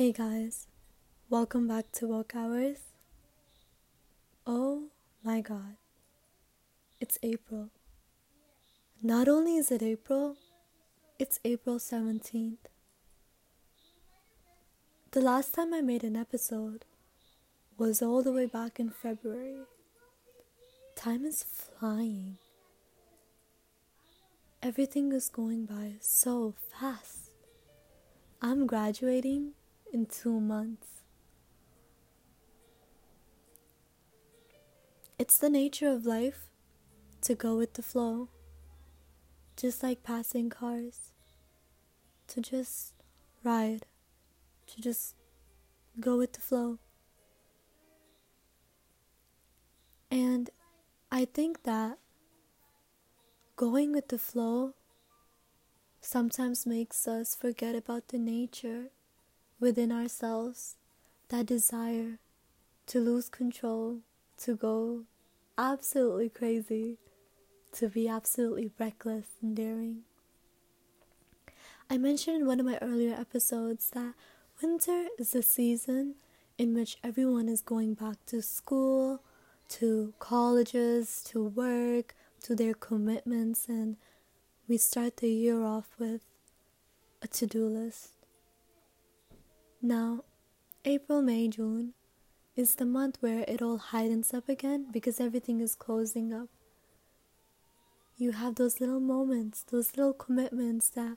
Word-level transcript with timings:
Hey 0.00 0.12
guys, 0.12 0.66
welcome 1.28 1.68
back 1.68 1.92
to 1.92 2.06
Woke 2.06 2.34
Hours. 2.34 2.78
Oh 4.46 4.84
my 5.22 5.42
god, 5.42 5.76
it's 6.98 7.18
April. 7.22 7.68
Not 9.02 9.28
only 9.28 9.56
is 9.56 9.70
it 9.70 9.82
April, 9.82 10.38
it's 11.18 11.38
April 11.44 11.76
17th. 11.76 12.70
The 15.10 15.20
last 15.20 15.52
time 15.52 15.74
I 15.74 15.82
made 15.82 16.02
an 16.02 16.16
episode 16.16 16.86
was 17.76 18.00
all 18.00 18.22
the 18.22 18.32
way 18.32 18.46
back 18.46 18.80
in 18.80 18.88
February. 18.88 19.66
Time 20.96 21.26
is 21.26 21.42
flying. 21.42 22.38
Everything 24.62 25.12
is 25.12 25.28
going 25.28 25.66
by 25.66 25.96
so 26.00 26.54
fast. 26.72 27.32
I'm 28.40 28.66
graduating 28.66 29.52
in 29.92 30.06
two 30.06 30.40
months. 30.40 30.88
It's 35.18 35.36
the 35.36 35.50
nature 35.50 35.88
of 35.88 36.06
life 36.06 36.46
to 37.22 37.34
go 37.34 37.56
with 37.56 37.74
the 37.74 37.82
flow, 37.82 38.28
just 39.56 39.82
like 39.82 40.02
passing 40.02 40.48
cars, 40.48 41.12
to 42.28 42.40
just 42.40 42.94
ride, 43.44 43.84
to 44.68 44.80
just 44.80 45.14
go 45.98 46.16
with 46.16 46.32
the 46.32 46.40
flow. 46.40 46.78
And 50.10 50.50
I 51.12 51.26
think 51.26 51.64
that 51.64 51.98
going 53.56 53.92
with 53.92 54.08
the 54.08 54.18
flow 54.18 54.72
sometimes 56.00 56.66
makes 56.66 57.06
us 57.06 57.34
forget 57.34 57.74
about 57.74 58.08
the 58.08 58.18
nature 58.18 58.86
within 59.60 59.92
ourselves 59.92 60.76
that 61.28 61.46
desire 61.46 62.18
to 62.86 62.98
lose 62.98 63.28
control, 63.28 63.98
to 64.38 64.56
go 64.56 65.04
absolutely 65.56 66.28
crazy, 66.28 66.96
to 67.72 67.88
be 67.88 68.08
absolutely 68.08 68.70
reckless 68.78 69.26
and 69.40 69.54
daring. 69.54 70.00
I 71.88 71.98
mentioned 71.98 72.40
in 72.40 72.46
one 72.46 72.58
of 72.58 72.66
my 72.66 72.78
earlier 72.80 73.14
episodes 73.14 73.90
that 73.90 74.14
winter 74.62 75.06
is 75.18 75.32
the 75.32 75.42
season 75.42 76.14
in 76.58 76.74
which 76.74 76.96
everyone 77.04 77.48
is 77.48 77.60
going 77.60 77.94
back 77.94 78.16
to 78.26 78.42
school, 78.42 79.22
to 79.68 80.14
colleges, 80.18 81.22
to 81.28 81.44
work, 81.44 82.14
to 82.42 82.54
their 82.54 82.74
commitments, 82.74 83.68
and 83.68 83.96
we 84.68 84.76
start 84.76 85.18
the 85.18 85.30
year 85.30 85.62
off 85.62 85.88
with 85.98 86.22
a 87.22 87.28
to 87.28 87.46
do 87.46 87.66
list. 87.66 88.19
Now, 89.82 90.24
April, 90.84 91.22
May, 91.22 91.48
June 91.48 91.94
is 92.54 92.74
the 92.74 92.84
month 92.84 93.16
where 93.20 93.46
it 93.48 93.62
all 93.62 93.78
heightens 93.78 94.34
up 94.34 94.46
again 94.46 94.88
because 94.92 95.18
everything 95.18 95.60
is 95.60 95.74
closing 95.74 96.34
up. 96.34 96.48
You 98.18 98.32
have 98.32 98.56
those 98.56 98.78
little 98.78 99.00
moments, 99.00 99.62
those 99.62 99.96
little 99.96 100.12
commitments 100.12 100.90
that 100.90 101.16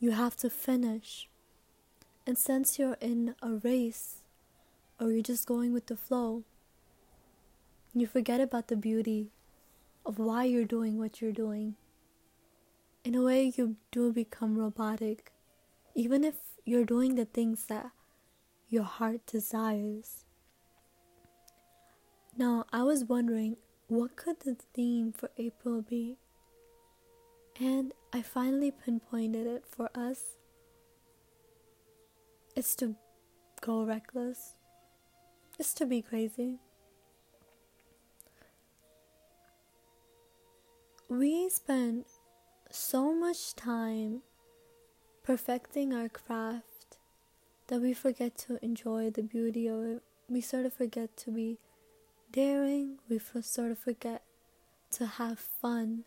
you 0.00 0.10
have 0.10 0.36
to 0.38 0.50
finish. 0.50 1.28
And 2.26 2.36
since 2.36 2.76
you're 2.76 2.96
in 3.00 3.36
a 3.40 3.50
race 3.50 4.16
or 4.98 5.12
you're 5.12 5.22
just 5.22 5.46
going 5.46 5.72
with 5.72 5.86
the 5.86 5.96
flow, 5.96 6.42
you 7.94 8.08
forget 8.08 8.40
about 8.40 8.66
the 8.66 8.76
beauty 8.76 9.30
of 10.04 10.18
why 10.18 10.42
you're 10.42 10.64
doing 10.64 10.98
what 10.98 11.20
you're 11.20 11.30
doing. 11.30 11.76
In 13.04 13.14
a 13.14 13.22
way, 13.22 13.52
you 13.56 13.76
do 13.92 14.12
become 14.12 14.58
robotic, 14.58 15.30
even 15.94 16.24
if 16.24 16.34
you're 16.64 16.84
doing 16.84 17.16
the 17.16 17.24
things 17.24 17.66
that 17.66 17.90
your 18.68 18.84
heart 18.84 19.26
desires. 19.26 20.24
Now, 22.36 22.64
I 22.72 22.82
was 22.82 23.04
wondering 23.04 23.56
what 23.88 24.16
could 24.16 24.40
the 24.40 24.56
theme 24.72 25.12
for 25.12 25.30
April 25.36 25.82
be? 25.82 26.16
And 27.60 27.92
I 28.12 28.22
finally 28.22 28.70
pinpointed 28.70 29.46
it 29.46 29.64
for 29.66 29.90
us. 29.94 30.38
It's 32.56 32.74
to 32.76 32.96
go 33.60 33.84
reckless. 33.84 34.54
It's 35.58 35.74
to 35.74 35.86
be 35.86 36.00
crazy. 36.00 36.58
We 41.08 41.50
spend 41.50 42.06
so 42.70 43.14
much 43.14 43.54
time 43.54 44.22
perfecting 45.22 45.94
our 45.94 46.08
craft 46.08 46.96
that 47.68 47.80
we 47.80 47.94
forget 47.94 48.36
to 48.36 48.62
enjoy 48.64 49.10
the 49.10 49.22
beauty 49.22 49.68
of 49.68 49.84
it. 49.84 50.02
We 50.28 50.40
sort 50.40 50.66
of 50.66 50.72
forget 50.72 51.16
to 51.18 51.30
be 51.30 51.58
daring, 52.32 52.98
we 53.08 53.18
sort 53.18 53.70
of 53.70 53.78
forget 53.78 54.22
to 54.92 55.06
have 55.06 55.38
fun. 55.38 56.04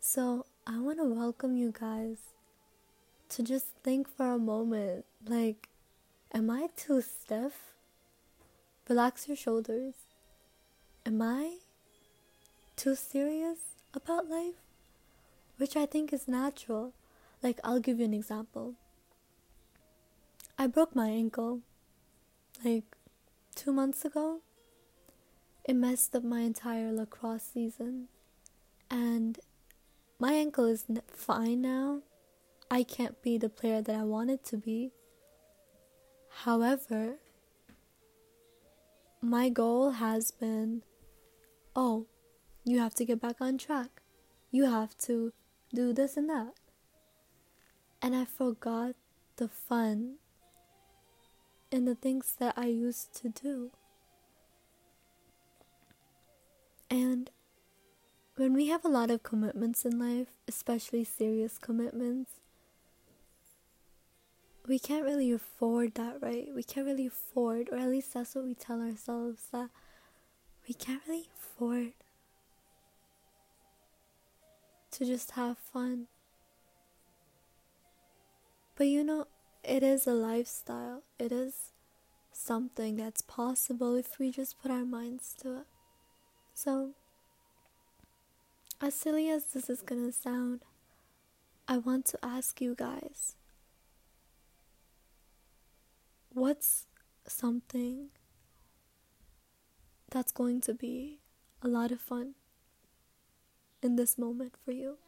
So, 0.00 0.46
I 0.66 0.78
want 0.80 0.98
to 0.98 1.04
welcome 1.04 1.56
you 1.56 1.72
guys 1.78 2.18
to 3.30 3.42
just 3.42 3.66
think 3.82 4.08
for 4.08 4.32
a 4.32 4.38
moment 4.38 5.04
like, 5.26 5.68
am 6.32 6.50
I 6.50 6.68
too 6.76 7.02
stiff? 7.02 7.74
Relax 8.88 9.28
your 9.28 9.36
shoulders. 9.36 9.94
Am 11.06 11.20
I 11.20 11.58
too 12.76 12.94
serious 12.94 13.58
about 13.92 14.28
life? 14.28 14.54
Which 15.56 15.76
I 15.76 15.86
think 15.86 16.12
is 16.12 16.26
natural. 16.26 16.92
Like, 17.44 17.60
I'll 17.62 17.78
give 17.78 17.98
you 17.98 18.06
an 18.06 18.14
example. 18.14 18.72
I 20.58 20.66
broke 20.66 20.96
my 20.96 21.10
ankle 21.10 21.60
like 22.64 22.84
two 23.54 23.70
months 23.70 24.02
ago. 24.06 24.40
It 25.66 25.76
messed 25.76 26.16
up 26.16 26.24
my 26.24 26.40
entire 26.40 26.90
lacrosse 26.90 27.42
season. 27.42 28.08
And 28.90 29.38
my 30.18 30.32
ankle 30.32 30.64
is 30.64 30.86
fine 31.06 31.60
now. 31.60 32.00
I 32.70 32.82
can't 32.82 33.20
be 33.20 33.36
the 33.36 33.50
player 33.50 33.82
that 33.82 33.94
I 33.94 34.04
wanted 34.04 34.42
to 34.44 34.56
be. 34.56 34.92
However, 36.44 37.16
my 39.20 39.50
goal 39.50 39.90
has 39.90 40.30
been 40.30 40.82
oh, 41.76 42.06
you 42.64 42.78
have 42.78 42.94
to 42.94 43.04
get 43.04 43.20
back 43.20 43.36
on 43.42 43.58
track. 43.58 44.00
You 44.50 44.64
have 44.64 44.96
to 44.98 45.34
do 45.74 45.92
this 45.92 46.16
and 46.16 46.30
that. 46.30 46.54
And 48.04 48.14
I 48.14 48.26
forgot 48.26 48.96
the 49.36 49.48
fun 49.48 50.16
and 51.72 51.88
the 51.88 51.94
things 51.94 52.36
that 52.38 52.52
I 52.54 52.66
used 52.66 53.14
to 53.22 53.30
do. 53.30 53.70
And 56.90 57.30
when 58.36 58.52
we 58.52 58.66
have 58.66 58.84
a 58.84 58.90
lot 58.90 59.10
of 59.10 59.22
commitments 59.22 59.86
in 59.86 59.98
life, 59.98 60.28
especially 60.46 61.02
serious 61.02 61.56
commitments, 61.56 62.32
we 64.68 64.78
can't 64.78 65.06
really 65.06 65.32
afford 65.32 65.94
that, 65.94 66.20
right? 66.20 66.48
We 66.54 66.62
can't 66.62 66.86
really 66.86 67.06
afford, 67.06 67.70
or 67.72 67.78
at 67.78 67.88
least 67.88 68.12
that's 68.12 68.34
what 68.34 68.44
we 68.44 68.54
tell 68.54 68.82
ourselves, 68.82 69.46
that 69.50 69.70
we 70.68 70.74
can't 70.74 71.00
really 71.08 71.30
afford 71.38 71.92
to 74.90 75.06
just 75.06 75.30
have 75.30 75.56
fun. 75.56 76.08
But 78.76 78.88
you 78.88 79.04
know, 79.04 79.26
it 79.62 79.82
is 79.82 80.06
a 80.06 80.12
lifestyle. 80.12 81.02
It 81.18 81.30
is 81.30 81.72
something 82.32 82.96
that's 82.96 83.22
possible 83.22 83.94
if 83.94 84.18
we 84.18 84.30
just 84.30 84.60
put 84.60 84.70
our 84.70 84.84
minds 84.84 85.34
to 85.42 85.58
it. 85.58 85.66
So, 86.54 86.90
as 88.80 88.94
silly 88.94 89.30
as 89.30 89.44
this 89.46 89.70
is 89.70 89.80
gonna 89.80 90.12
sound, 90.12 90.64
I 91.68 91.78
want 91.78 92.04
to 92.06 92.18
ask 92.22 92.60
you 92.60 92.74
guys 92.74 93.36
what's 96.34 96.86
something 97.26 98.08
that's 100.10 100.32
going 100.32 100.60
to 100.60 100.74
be 100.74 101.20
a 101.62 101.68
lot 101.68 101.90
of 101.90 102.00
fun 102.00 102.34
in 103.82 103.96
this 103.96 104.18
moment 104.18 104.54
for 104.64 104.72
you? 104.72 104.98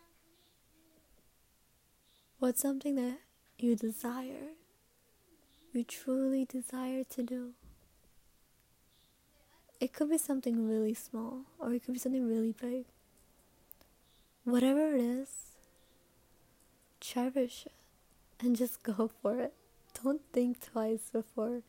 What's 2.39 2.61
something 2.61 2.95
that 2.95 3.19
you 3.59 3.77
desire, 3.77 4.53
you 5.73 5.85
truly 5.85 6.45
desire 6.45 7.05
to 7.05 7.23
do? 7.23 7.53
It 9.81 9.93
could 9.93 10.11
be 10.11 10.19
something 10.19 10.69
really 10.69 10.95
small, 10.95 11.43
or 11.59 11.73
it 11.73 11.85
could 11.85 11.95
be 11.95 12.01
something 12.01 12.27
really 12.27 12.53
big. 12.53 12.87
Whatever 14.45 14.95
it 14.95 15.01
is, 15.01 15.29
cherish 17.01 17.67
it 17.67 17.73
and 18.45 18.57
just 18.57 18.83
go 18.83 19.11
for 19.23 19.41
it. 19.41 19.55
Don't 20.03 20.23
think 20.33 20.61
twice 20.61 21.11
before 21.13 21.63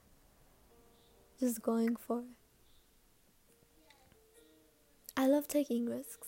just 1.40 1.62
going 1.62 1.96
for 1.96 2.20
it. 2.20 2.26
I 5.16 5.28
love 5.28 5.48
taking 5.48 5.86
risks. 5.86 6.28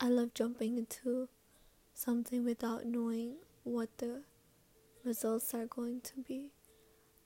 I 0.00 0.08
love 0.08 0.32
jumping 0.34 0.78
into 0.78 1.28
something 1.94 2.44
without 2.44 2.86
knowing 2.86 3.34
what 3.64 3.98
the 3.98 4.22
results 5.04 5.54
are 5.54 5.66
going 5.66 6.00
to 6.02 6.20
be. 6.26 6.50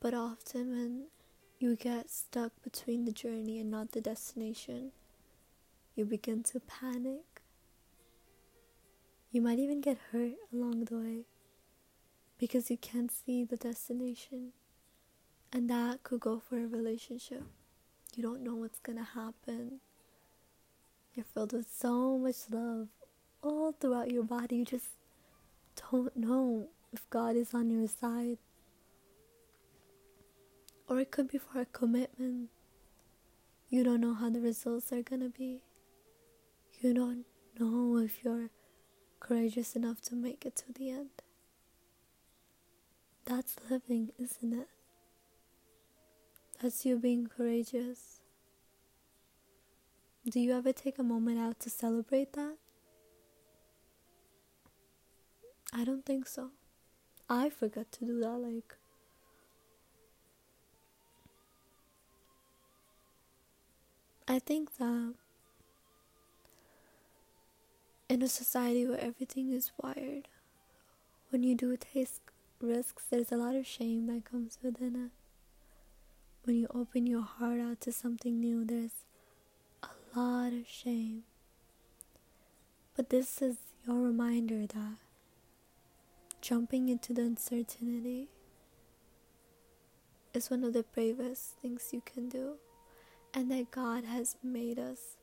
But 0.01 0.15
often, 0.15 0.71
when 0.71 1.07
you 1.59 1.77
get 1.77 2.11
stuck 2.11 2.53
between 2.63 3.05
the 3.05 3.13
journey 3.13 3.59
and 3.59 3.71
not 3.71 3.93
the 3.93 4.01
destination, 4.01 4.93
you 5.95 6.05
begin 6.05 6.43
to 6.45 6.61
panic. 6.61 7.43
You 9.31 9.41
might 9.41 9.59
even 9.59 9.81
get 9.81 9.99
hurt 10.13 10.33
along 10.53 10.85
the 10.85 10.99
way 10.99 11.25
because 12.39 12.71
you 12.71 12.77
can't 12.77 13.11
see 13.11 13.45
the 13.45 13.57
destination. 13.57 14.53
And 15.53 15.71
that 15.71 16.03
could 16.03 16.21
go 16.21 16.41
for 16.41 16.59
a 16.59 16.67
relationship. 16.67 17.45
You 18.17 18.23
don't 18.23 18.43
know 18.43 18.57
what's 18.57 18.81
gonna 18.81 19.09
happen. 19.15 19.81
You're 21.15 21.25
filled 21.25 21.53
with 21.53 21.73
so 21.73 22.19
much 22.19 22.51
love 22.51 22.89
all 23.43 23.73
throughout 23.73 24.11
your 24.11 24.25
body. 24.25 24.57
You 24.57 24.65
just 24.65 24.89
don't 25.91 26.17
know 26.17 26.69
if 26.93 27.09
God 27.11 27.37
is 27.37 27.55
on 27.55 27.71
your 27.71 27.89
side. 27.89 28.39
Or 30.89 31.01
it 31.01 31.11
could 31.11 31.29
be 31.29 31.39
for 31.39 31.61
a 31.61 31.67
commitment. 31.67 32.51
You 33.69 33.85
don't 33.85 34.01
know 34.01 34.15
how 34.15 34.31
the 34.31 34.41
results 34.41 34.93
are 34.93 35.03
gonna 35.03 35.31
be. 35.31 35.63
You 36.81 36.95
don't 36.95 37.25
know 37.59 37.97
if 37.99 38.23
you're 38.23 38.51
courageous 39.21 39.75
enough 39.75 40.01
to 40.03 40.15
make 40.15 40.45
it 40.45 40.55
to 40.57 40.73
the 40.73 40.91
end. 40.91 41.23
That's 43.25 43.57
living, 43.71 44.13
isn't 44.19 44.53
it? 44.53 44.69
That's 46.61 46.85
you 46.85 46.99
being 46.99 47.27
courageous. 47.27 48.21
Do 50.29 50.41
you 50.41 50.57
ever 50.57 50.73
take 50.73 50.99
a 50.99 51.03
moment 51.03 51.39
out 51.39 51.61
to 51.61 51.71
celebrate 51.71 52.35
that? 52.35 52.57
I 55.77 55.83
don't 55.83 56.07
think 56.07 56.29
so. 56.29 56.51
I 57.29 57.51
forgot 57.51 57.91
to 57.93 58.05
do 58.05 58.21
that, 58.21 58.39
like. 58.39 58.77
I 64.29 64.39
think 64.39 64.77
that 64.79 65.15
in 68.09 68.23
a 68.23 68.29
society 68.29 68.87
where 68.87 69.01
everything 69.01 69.53
is 69.53 69.73
wired, 69.83 70.29
when 71.31 71.43
you 71.43 71.57
do 71.57 71.77
take 71.77 72.09
risks, 72.61 73.05
there's 73.11 73.33
a 73.33 73.37
lot 73.37 73.57
of 73.57 73.67
shame 73.67 74.07
that 74.07 74.25
comes 74.25 74.59
within 74.63 74.95
it. 74.95 75.11
When 76.45 76.57
you 76.57 76.69
open 76.73 77.07
your 77.07 77.23
heart 77.23 77.59
out 77.59 77.81
to 77.83 77.93
something 77.93 78.39
new, 78.39 78.65
there's 78.65 79.05
a 79.83 79.89
lot 80.17 80.53
of 80.53 80.69
shame. 80.69 81.25
But 82.97 83.11
this 83.11 83.43
is 83.43 83.57
your 83.87 83.97
reminder 83.97 84.67
that 84.67 85.04
jumping 86.45 86.91
into 86.91 87.15
the 87.15 87.23
uncertainty 87.23 88.29
is 90.35 90.51
one 90.51 90.63
of 90.63 90.75
the 90.75 90.85
bravest 90.95 91.57
things 91.63 91.89
you 91.91 92.03
can 92.05 92.29
do, 92.29 92.57
and 93.33 93.51
that 93.51 93.71
God 93.71 94.05
has 94.05 94.37
made 94.43 94.79
us 94.79 95.17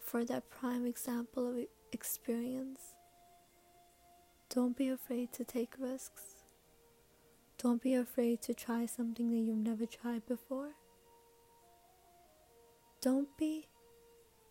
for 0.00 0.24
that 0.24 0.50
prime 0.50 0.84
example 0.84 1.48
of 1.50 1.66
experience. 1.92 2.80
Don't 4.48 4.76
be 4.76 4.88
afraid 4.88 5.32
to 5.34 5.44
take 5.44 5.74
risks. 5.78 6.42
Don't 7.58 7.80
be 7.80 7.94
afraid 7.94 8.42
to 8.42 8.52
try 8.52 8.86
something 8.86 9.30
that 9.30 9.36
you've 9.36 9.56
never 9.56 9.86
tried 9.86 10.26
before. 10.26 10.70
Don't 13.00 13.36
be 13.36 13.68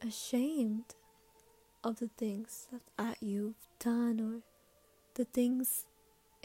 ashamed 0.02 0.96
of 1.84 2.00
the 2.00 2.10
things 2.18 2.70
that 2.98 3.18
you've 3.20 3.68
done 3.80 4.22
or 4.22 4.40
the 5.16 5.26
things 5.26 5.88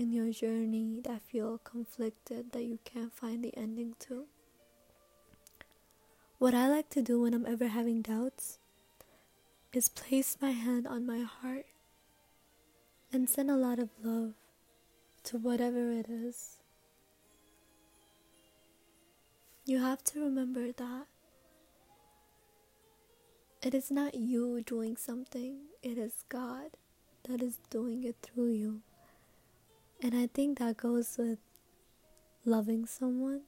in 0.00 0.14
your 0.14 0.32
journey 0.32 0.98
that 1.04 1.20
feel 1.20 1.58
conflicted 1.58 2.52
that 2.52 2.62
you 2.62 2.78
can't 2.86 3.12
find 3.12 3.44
the 3.44 3.54
ending 3.54 3.94
to. 3.98 4.24
What 6.38 6.54
I 6.54 6.68
like 6.68 6.88
to 6.90 7.02
do 7.02 7.20
when 7.20 7.34
I'm 7.34 7.44
ever 7.44 7.68
having 7.68 8.00
doubts 8.00 8.58
is 9.74 9.90
place 9.90 10.38
my 10.40 10.52
hand 10.52 10.86
on 10.86 11.04
my 11.04 11.18
heart 11.20 11.66
and 13.12 13.28
send 13.28 13.50
a 13.50 13.56
lot 13.56 13.78
of 13.78 13.90
love 14.02 14.32
to 15.24 15.36
whatever 15.36 15.92
it 15.92 16.08
is. 16.08 16.56
You 19.66 19.80
have 19.80 20.02
to 20.04 20.20
remember 20.20 20.72
that 20.72 21.08
it 23.60 23.74
is 23.74 23.90
not 23.90 24.14
you 24.14 24.62
doing 24.62 24.96
something, 24.96 25.58
it 25.82 25.98
is 25.98 26.24
God 26.30 26.70
that 27.24 27.42
is 27.42 27.58
doing 27.68 28.02
it 28.04 28.16
through 28.22 28.52
you. 28.52 28.80
And 30.02 30.14
I 30.14 30.28
think 30.28 30.58
that 30.58 30.78
goes 30.78 31.16
with 31.18 31.38
loving 32.46 32.86
someone, 32.86 33.42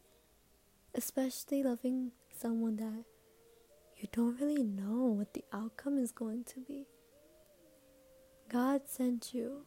especially 0.95 1.63
loving 1.63 2.13
someone 2.37 2.77
that 2.77 3.05
you 3.97 4.09
don't 4.13 4.39
really 4.39 4.63
know 4.63 5.07
what 5.07 5.33
the 5.33 5.45
outcome 5.53 5.97
is 5.97 6.13
going 6.13 6.45
to 6.45 6.61
be. 6.61 6.87
God 8.51 8.83
sent 8.87 9.33
you 9.33 9.65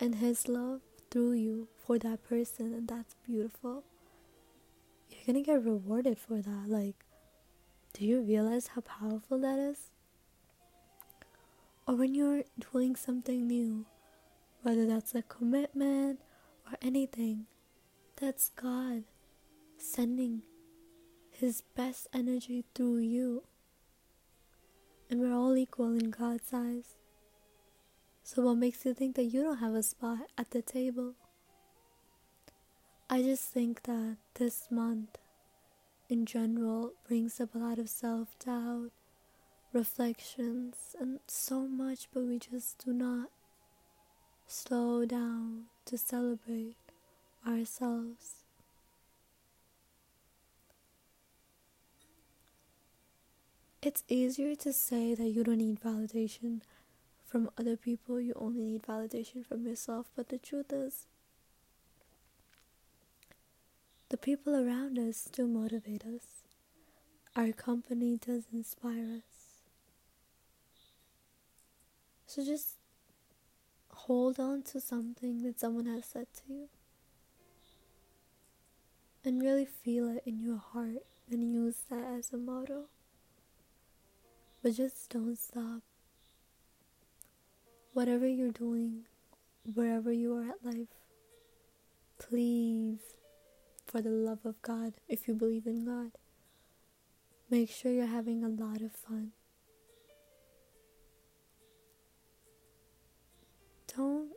and 0.00 0.14
His 0.14 0.48
love 0.48 0.80
through 1.10 1.32
you 1.32 1.68
for 1.84 1.98
that 1.98 2.24
person, 2.24 2.72
and 2.72 2.88
that's 2.88 3.16
beautiful. 3.26 3.84
You're 5.10 5.26
gonna 5.26 5.42
get 5.42 5.62
rewarded 5.62 6.18
for 6.18 6.40
that. 6.40 6.68
Like, 6.68 7.04
do 7.92 8.06
you 8.06 8.22
realize 8.22 8.68
how 8.68 8.80
powerful 8.80 9.38
that 9.40 9.58
is? 9.58 9.90
Or 11.86 11.96
when 11.96 12.14
you're 12.14 12.44
doing 12.72 12.96
something 12.96 13.46
new, 13.46 13.84
whether 14.62 14.86
that's 14.86 15.14
a 15.14 15.22
commitment 15.22 16.20
or 16.66 16.76
anything, 16.82 17.46
that's 18.16 18.50
God 18.50 19.04
sending 19.78 20.42
His 21.30 21.62
best 21.74 22.08
energy 22.12 22.64
through 22.74 22.98
you. 22.98 23.44
And 25.08 25.20
we're 25.20 25.34
all 25.34 25.56
equal 25.56 25.92
in 25.94 26.10
God's 26.10 26.52
eyes. 26.52 26.96
So, 28.22 28.42
what 28.42 28.58
makes 28.58 28.84
you 28.84 28.94
think 28.94 29.16
that 29.16 29.24
you 29.24 29.42
don't 29.42 29.58
have 29.58 29.74
a 29.74 29.82
spot 29.82 30.30
at 30.38 30.50
the 30.50 30.62
table? 30.62 31.14
I 33.08 33.22
just 33.22 33.50
think 33.50 33.82
that 33.84 34.18
this 34.34 34.68
month 34.70 35.18
in 36.08 36.26
general 36.26 36.92
brings 37.08 37.40
up 37.40 37.54
a 37.54 37.58
lot 37.58 37.78
of 37.78 37.88
self 37.88 38.38
doubt, 38.38 38.90
reflections, 39.72 40.94
and 41.00 41.18
so 41.26 41.66
much, 41.66 42.08
but 42.12 42.22
we 42.22 42.38
just 42.38 42.84
do 42.84 42.92
not 42.92 43.30
slow 44.50 45.04
down 45.04 45.66
to 45.84 45.96
celebrate 45.96 46.74
ourselves. 47.46 48.42
It's 53.80 54.02
easier 54.08 54.56
to 54.56 54.72
say 54.72 55.14
that 55.14 55.28
you 55.28 55.44
don't 55.44 55.58
need 55.58 55.80
validation 55.80 56.62
from 57.24 57.48
other 57.56 57.76
people, 57.76 58.20
you 58.20 58.32
only 58.34 58.64
need 58.64 58.82
validation 58.82 59.46
from 59.46 59.64
yourself, 59.64 60.06
but 60.16 60.28
the 60.30 60.38
truth 60.38 60.72
is, 60.72 61.06
the 64.08 64.16
people 64.16 64.56
around 64.56 64.98
us 64.98 65.28
do 65.32 65.46
motivate 65.46 66.02
us. 66.04 66.42
Our 67.36 67.52
company 67.52 68.18
does 68.18 68.42
inspire 68.52 69.18
us. 69.18 69.62
So 72.26 72.44
just 72.44 72.79
hold 74.06 74.40
on 74.40 74.62
to 74.62 74.80
something 74.80 75.42
that 75.42 75.60
someone 75.60 75.86
has 75.86 76.06
said 76.06 76.26
to 76.34 76.42
you 76.48 76.68
and 79.24 79.42
really 79.42 79.66
feel 79.66 80.08
it 80.08 80.22
in 80.24 80.40
your 80.40 80.56
heart 80.56 81.04
and 81.30 81.52
use 81.52 81.82
that 81.90 82.04
as 82.18 82.32
a 82.32 82.36
motto. 82.36 82.84
But 84.62 84.76
just 84.76 85.10
don't 85.10 85.38
stop. 85.38 85.82
Whatever 87.92 88.26
you're 88.26 88.52
doing, 88.52 89.04
wherever 89.74 90.12
you 90.12 90.34
are 90.34 90.48
at 90.48 90.64
life, 90.64 90.88
please, 92.18 93.00
for 93.86 94.00
the 94.00 94.10
love 94.10 94.44
of 94.44 94.60
God, 94.62 94.94
if 95.08 95.28
you 95.28 95.34
believe 95.34 95.66
in 95.66 95.84
God, 95.84 96.12
make 97.50 97.70
sure 97.70 97.92
you're 97.92 98.06
having 98.06 98.44
a 98.44 98.48
lot 98.48 98.80
of 98.80 98.92
fun. 98.92 99.32
Don't 103.96 104.30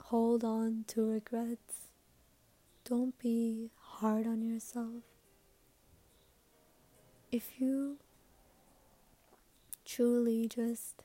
hold 0.00 0.44
on 0.44 0.84
to 0.88 1.02
regrets. 1.02 1.88
Don't 2.84 3.18
be 3.18 3.70
hard 3.80 4.26
on 4.26 4.42
yourself. 4.42 5.02
If 7.30 7.58
you 7.58 7.96
truly 9.86 10.46
just 10.46 11.02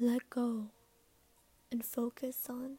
let 0.00 0.30
go 0.30 0.68
and 1.70 1.84
focus 1.84 2.46
on 2.48 2.78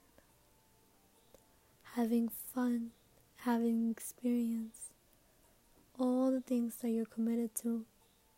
having 1.96 2.28
fun, 2.28 2.92
having 3.38 3.92
experience, 3.92 4.90
all 6.00 6.32
the 6.32 6.42
things 6.42 6.78
that 6.78 6.90
you're 6.90 7.06
committed 7.06 7.54
to 7.56 7.86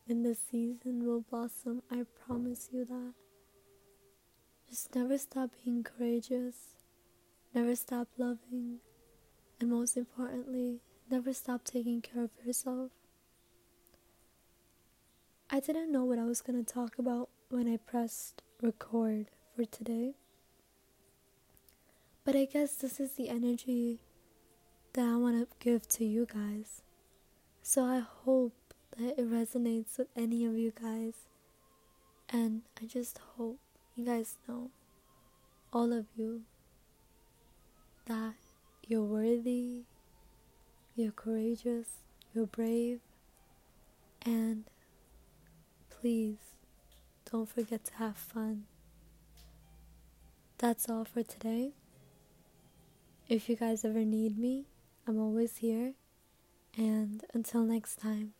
in 0.10 0.24
this 0.24 0.40
season 0.52 1.06
will 1.06 1.22
blossom. 1.22 1.84
I 1.90 2.04
promise 2.26 2.70
you 2.74 2.84
that. 2.86 3.14
Just 4.72 4.96
never 4.96 5.18
stop 5.18 5.50
being 5.66 5.84
courageous, 5.84 6.56
never 7.54 7.76
stop 7.76 8.08
loving, 8.18 8.78
and 9.60 9.70
most 9.70 9.98
importantly, 9.98 10.80
never 11.10 11.34
stop 11.34 11.66
taking 11.66 12.00
care 12.00 12.24
of 12.24 12.30
yourself. 12.46 12.92
I 15.50 15.60
didn't 15.60 15.92
know 15.92 16.06
what 16.06 16.20
I 16.20 16.24
was 16.24 16.40
going 16.40 16.64
to 16.64 16.74
talk 16.74 16.98
about 16.98 17.28
when 17.50 17.68
I 17.68 17.76
pressed 17.76 18.44
record 18.62 19.26
for 19.54 19.66
today. 19.66 20.14
But 22.24 22.38
I 22.38 22.46
guess 22.46 22.76
this 22.76 22.98
is 23.02 23.16
the 23.16 23.28
energy 23.28 24.00
that 24.94 25.06
I 25.06 25.18
want 25.18 25.38
to 25.38 25.54
give 25.60 25.90
to 25.90 26.06
you 26.06 26.26
guys. 26.26 26.82
So 27.62 27.84
I 27.84 28.00
hope 28.00 28.74
that 28.98 29.20
it 29.20 29.30
resonates 29.30 29.98
with 29.98 30.08
any 30.16 30.46
of 30.46 30.58
you 30.58 30.72
guys. 30.72 31.16
And 32.30 32.62
I 32.82 32.86
just 32.86 33.20
hope 33.36 33.60
you 33.96 34.06
guys 34.06 34.38
know, 34.48 34.70
all 35.74 35.94
of 35.94 36.06
you, 36.16 36.42
that 38.06 38.34
you're 38.88 39.04
worthy, 39.04 39.84
you're 40.96 41.12
courageous, 41.12 41.88
you're 42.34 42.46
brave, 42.46 43.00
and 44.26 44.66
please 45.90 46.38
don't 47.32 47.50
forget 47.50 47.86
to 47.86 47.94
have 47.96 48.18
fun. 48.18 48.64
That's 50.58 50.90
all 50.90 51.06
for 51.06 51.24
today. 51.24 51.72
If 53.28 53.50
you 53.50 53.56
guys 53.56 53.86
ever 53.86 54.04
need 54.06 54.38
me, 54.38 54.66
I'm 55.08 55.20
always 55.20 55.58
here. 55.58 55.94
And 56.78 57.24
until 57.34 57.64
next 57.64 57.96
time. 57.96 58.34